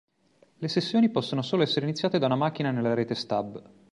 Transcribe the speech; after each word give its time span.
Le 0.57 0.67
sessioni 0.67 1.09
possono 1.11 1.43
solo 1.43 1.61
essere 1.61 1.85
iniziate 1.85 2.17
da 2.17 2.25
una 2.25 2.35
macchina 2.35 2.71
nella 2.71 2.95
rete 2.95 3.13
stub. 3.13 3.63